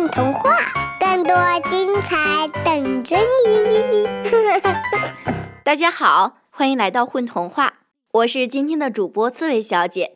[0.00, 0.56] 混童话，
[0.98, 1.36] 更多
[1.68, 4.08] 精彩等着你！
[5.62, 7.80] 大家好，欢迎来到混童话，
[8.12, 10.14] 我是今天的主播刺猬小姐。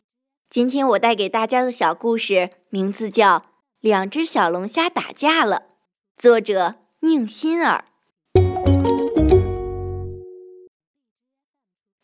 [0.49, 3.41] 今天我带给大家的小故事名字叫
[3.81, 5.57] 《两只小龙虾打架了》，
[6.17, 7.85] 作者宁心儿。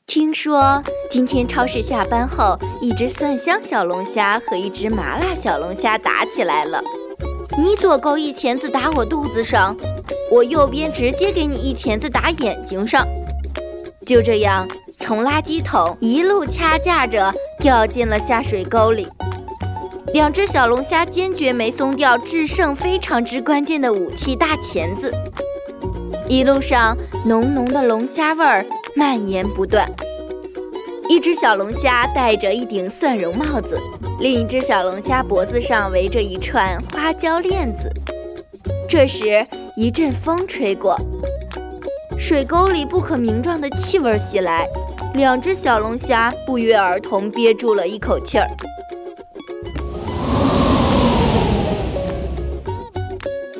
[0.04, 6.82] 听说今天超市下班后，一只蒜香小龙虾和一只麻辣小龙虾打起来了。
[7.58, 9.76] 你左勾一钳子打我肚子上，
[10.30, 13.06] 我右边直接给你一钳子打眼睛上。
[14.06, 14.68] 就这样，
[14.98, 19.06] 从垃圾桶一路掐架着掉进了下水沟里。
[20.12, 25.12] 两只小龙虾坚决没松掉制胜非常之关键的武器——大钳子。
[26.28, 26.96] 一路上，
[27.26, 28.64] 浓浓的龙虾味儿。
[28.96, 29.88] 蔓延不断。
[31.10, 33.76] 一只小龙虾戴着一顶蒜蓉帽子，
[34.20, 37.92] 另一只小龙虾脖子上围着一串花椒链子。
[38.88, 40.96] 这时，一阵风吹过，
[42.16, 44.68] 水沟里不可名状的气味袭来，
[45.14, 48.48] 两只小龙虾不约而同憋住了一口气儿。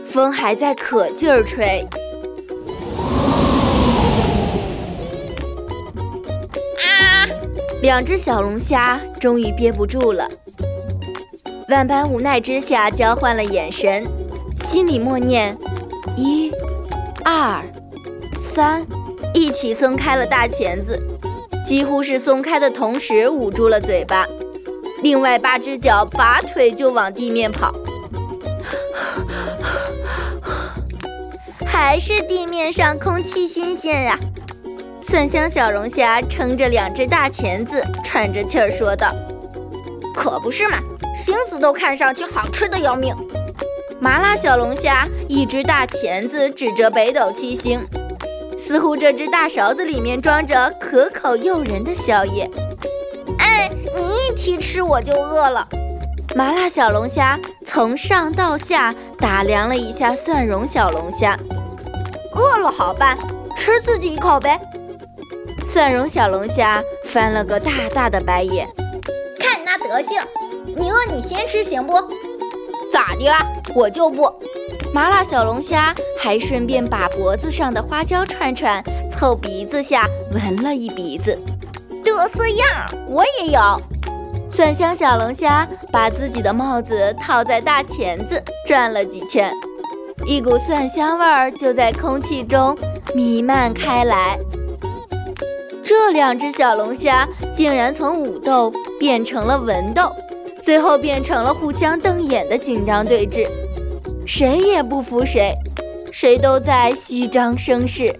[0.04, 1.84] 风还在可劲儿吹。
[7.82, 10.28] 两只小龙虾终于憋不住了，
[11.70, 14.04] 万般无奈之下交换了眼神，
[14.64, 15.56] 心里默念：
[16.14, 16.52] 一、
[17.24, 17.64] 二、
[18.36, 18.86] 三，
[19.32, 21.00] 一起松开了大钳子，
[21.64, 24.26] 几乎是松开的同时捂住了嘴巴，
[25.02, 27.74] 另外八只脚拔腿就往地面跑，
[31.64, 34.18] 还是地面上空气新鲜呀。
[35.02, 39.10] 蒜香小龙虾撑着两只大钳子，喘着气儿说道
[40.14, 40.78] ：“可不是嘛，
[41.16, 43.14] 心思都看上去好吃的要命。”
[43.98, 47.80] 麻辣小龙虾一只大钳子指着北斗七星，
[48.58, 52.48] 似乎这只大勺子里面装着可口诱人的宵夜。
[53.38, 55.66] 哎，你一提吃我就饿了。
[56.36, 61.36] 麻辣小龙虾从上到下打量了一下蒜蓉小龙虾，
[62.34, 63.18] 饿了好办，
[63.56, 64.60] 吃自己一口呗。
[65.72, 68.66] 蒜蓉小龙虾翻了个大大的白眼，
[69.38, 70.20] 看你那德行，
[70.66, 71.94] 你饿你先吃行不？
[72.92, 73.38] 咋的啦？
[73.72, 74.28] 我就不。
[74.92, 78.82] 麻辣小龙虾还顺便把脖子上的花椒串串
[79.12, 81.38] 凑鼻子下闻了一鼻子，
[82.04, 83.60] 得瑟样，我也有。
[84.50, 89.54] 蒜香小龙虾把自己的帽子套在大钳子转了几圈，
[90.26, 92.76] 一股蒜香味儿就在空气中
[93.14, 94.36] 弥漫开来。
[95.90, 100.14] 这两只小龙虾竟然从武斗变成了文斗，
[100.62, 103.44] 最后变成了互相瞪眼的紧张对峙，
[104.24, 105.52] 谁也不服谁，
[106.12, 108.14] 谁都在虚张声势，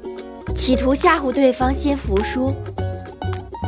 [0.57, 2.53] 企图吓唬对方先服输。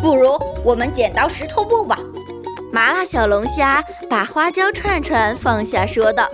[0.02, 1.96] 不如我们剪刀石头布吧。
[2.72, 6.28] 麻辣小龙虾把花椒串串放下，说道：“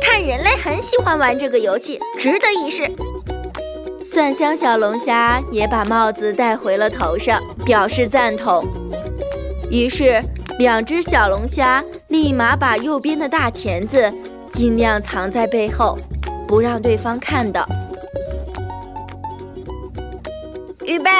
[0.00, 2.88] 看人类很喜欢玩这个游戏，值得一试。”
[4.12, 8.64] 蒜香小龙虾也把帽子戴回了头上，表示赞同。
[9.70, 10.20] 于是，
[10.58, 14.12] 两只小龙虾立马把右边的大钳子
[14.52, 15.98] 尽量藏在背后，
[16.46, 17.66] 不让对方看到。
[20.84, 21.10] 预备，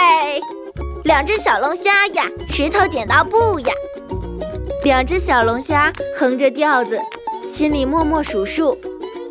[1.05, 3.73] 两只小龙虾呀，石头剪刀布呀！
[4.85, 7.01] 两只小龙虾哼着调子，
[7.49, 8.77] 心里默默数数，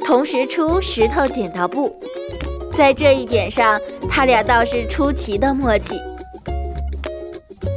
[0.04, 1.98] 同时出石头剪刀布。
[2.76, 3.80] 在这一点上，
[4.10, 5.96] 他俩倒是出奇的默契。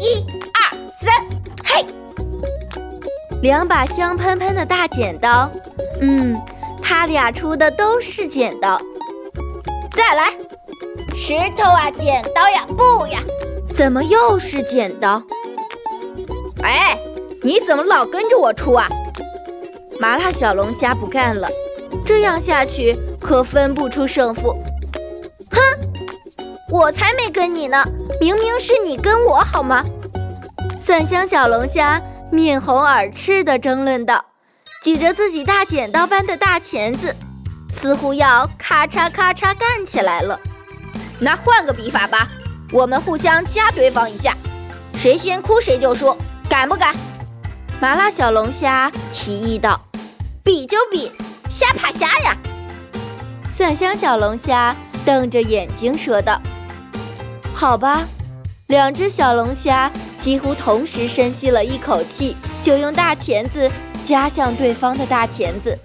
[0.01, 0.25] 一
[0.55, 1.15] 二三，
[1.65, 1.85] 嘿！
[3.43, 5.51] 两把香喷喷的大剪刀，
[6.01, 6.41] 嗯，
[6.83, 8.81] 他俩出的都是剪刀。
[9.93, 10.33] 再来，
[11.15, 13.21] 石头啊，剪刀呀，布呀，
[13.75, 15.23] 怎么又是剪刀？
[16.63, 16.99] 哎，
[17.43, 18.89] 你怎么老跟着我出啊？
[20.01, 21.49] 麻辣小龙虾不干了，
[22.05, 24.55] 这样下去可分不出胜负。
[26.71, 27.85] 我才没跟你呢，
[28.21, 29.85] 明明是你跟我好吗？
[30.81, 34.25] 蒜香小龙虾面红耳赤地争论道，
[34.83, 37.15] 举着自己大剪刀般的大钳子，
[37.71, 40.39] 似乎要咔嚓咔嚓干起来了。
[41.21, 42.29] 那换个比法吧，
[42.73, 44.35] 我们互相夹对方一下，
[44.95, 46.17] 谁先哭谁就输，
[46.49, 46.95] 敢不敢？
[47.81, 49.81] 麻辣小龙虾提议道。
[50.43, 51.11] 比就比，
[51.49, 52.37] 虾怕虾呀！
[53.49, 54.75] 蒜香小龙虾
[55.05, 56.41] 瞪着眼睛说道。
[57.59, 58.07] 好吧，
[58.67, 63.67] 两只小龙虾几乎同时深吸了一口气，就用大钳子
[64.05, 65.77] 夹向对方的大钳子。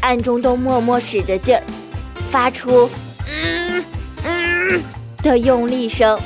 [0.00, 1.62] 暗中都默默使着劲儿，
[2.30, 2.90] 发出
[3.30, 3.84] “嗯
[4.24, 4.82] 嗯”
[5.22, 6.18] 的用力声。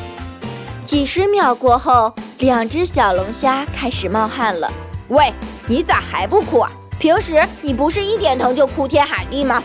[0.87, 4.73] 几十秒过后，两只小龙虾开始冒汗了。
[5.09, 5.31] 喂，
[5.67, 6.73] 你咋还不哭啊？
[6.99, 9.63] 平时你不是一点疼就哭天喊地吗？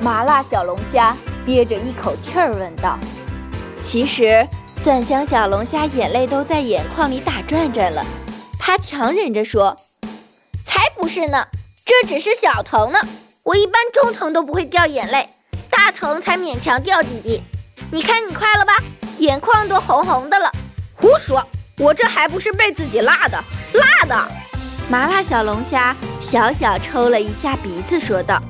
[0.00, 1.14] 麻辣小龙虾
[1.44, 2.98] 憋着一口气儿问道。
[3.84, 4.44] 其实，
[4.78, 8.04] 蒜香小龙虾眼泪都在眼眶里打转转了。
[8.58, 9.76] 他强忍着说
[10.64, 11.46] ：“才不是呢，
[11.84, 12.98] 这只是小疼呢。
[13.44, 15.28] 我一般中疼都不会掉眼泪，
[15.68, 17.42] 大疼才勉强掉几滴。
[17.92, 18.72] 你看你快了吧？”
[19.18, 20.50] 眼眶都红红的了，
[20.96, 21.46] 胡说！
[21.78, 23.44] 我这还不是被自己辣的，
[23.74, 24.30] 辣的！
[24.88, 28.42] 麻辣小龙虾小小抽了一下鼻子，说道：“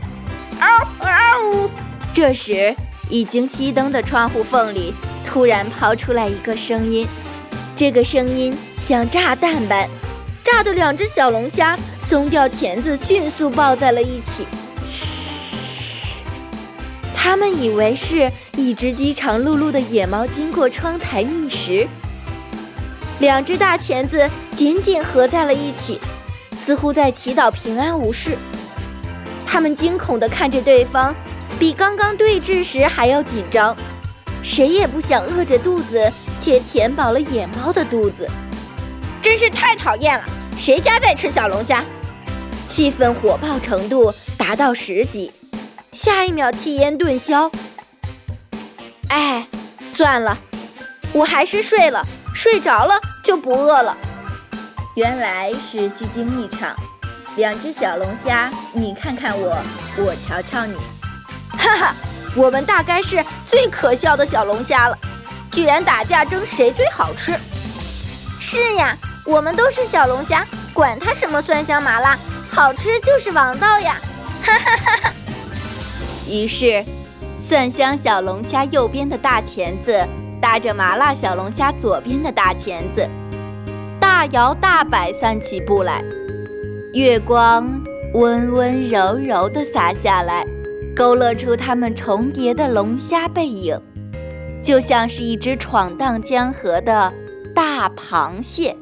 [0.61, 1.69] 嗷嗷！”
[2.15, 2.75] 这时，
[3.11, 4.95] 已经熄灯的窗户缝里
[5.35, 7.05] 突然抛出来一个声音，
[7.75, 9.89] 这个声音像炸弹般，
[10.45, 14.47] 炸的两只小龙虾松掉钳子，迅速抱在了一起。
[17.17, 18.31] 他们以为是。
[18.57, 21.89] 一只饥肠辘辘的野猫经过窗台觅食，
[23.19, 25.99] 两只大钳子紧紧合在了一起，
[26.53, 28.39] 似乎在祈祷平安无事。
[29.45, 31.13] 他们惊恐地看着对方，
[31.59, 33.77] 比刚刚对峙时还要紧张。
[34.45, 38.29] 谁也不想饿着肚子却填饱了野猫的肚子，
[39.23, 40.25] 真是太讨厌了！
[40.59, 41.83] 谁家在吃小龙虾？
[42.69, 45.33] 气氛火爆程度达到十级，
[45.93, 47.51] 下一秒气焰顿消。
[49.09, 49.47] 哎，
[49.87, 50.37] 算了，
[51.13, 52.07] 我还是睡了。
[52.35, 53.97] 睡着了就不饿了。
[54.97, 56.75] 原来是虚惊一场。
[57.37, 59.57] 两只小龙虾，你看看我，
[59.97, 60.75] 我瞧瞧你。
[61.51, 61.95] 哈哈，
[62.35, 64.99] 我们大概是最可笑的小龙虾了，
[65.53, 67.33] 居然打架争谁最好吃。
[68.41, 72.19] 是呀，我们都是小龙虾，管它什么蒜香麻辣，
[72.51, 73.97] 好吃就是王道呀。
[74.43, 75.13] 哈哈哈哈。
[76.29, 76.85] 于是。
[77.37, 80.03] 蒜香小龙虾右边的大钳子
[80.41, 83.07] 搭着麻辣小龙虾左边的大钳子，
[84.01, 86.03] 大摇大摆散起步来。
[86.95, 87.83] 月光
[88.15, 90.47] 温温柔柔地洒下来，
[90.95, 93.81] 勾勒出它们重叠的龙虾背影，
[94.63, 97.13] 就像是一只闯荡江河的
[97.55, 98.77] 大螃蟹。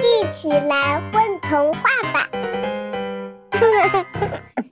[0.00, 1.80] 一起来混童话
[2.12, 2.28] 吧！